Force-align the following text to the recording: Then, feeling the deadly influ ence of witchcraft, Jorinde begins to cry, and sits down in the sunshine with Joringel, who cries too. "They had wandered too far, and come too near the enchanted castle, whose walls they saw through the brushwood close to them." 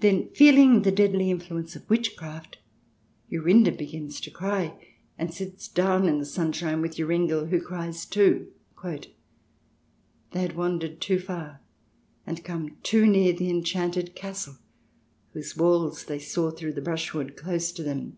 Then, 0.00 0.30
feeling 0.30 0.80
the 0.80 0.90
deadly 0.90 1.26
influ 1.26 1.50
ence 1.58 1.76
of 1.76 1.90
witchcraft, 1.90 2.56
Jorinde 3.30 3.76
begins 3.76 4.18
to 4.22 4.30
cry, 4.30 4.72
and 5.18 5.30
sits 5.34 5.68
down 5.68 6.08
in 6.08 6.18
the 6.18 6.24
sunshine 6.24 6.80
with 6.80 6.96
Joringel, 6.96 7.50
who 7.50 7.60
cries 7.60 8.06
too. 8.06 8.50
"They 8.82 10.40
had 10.40 10.56
wandered 10.56 11.02
too 11.02 11.18
far, 11.20 11.60
and 12.26 12.42
come 12.42 12.78
too 12.82 13.04
near 13.04 13.34
the 13.34 13.50
enchanted 13.50 14.14
castle, 14.14 14.56
whose 15.34 15.54
walls 15.54 16.04
they 16.06 16.18
saw 16.18 16.50
through 16.50 16.72
the 16.72 16.80
brushwood 16.80 17.36
close 17.36 17.72
to 17.72 17.82
them." 17.82 18.16